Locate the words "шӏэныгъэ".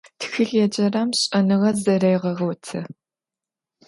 1.19-1.71